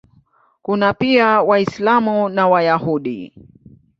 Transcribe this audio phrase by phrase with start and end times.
[0.61, 3.33] Kuna pia Waislamu na Wayahudi.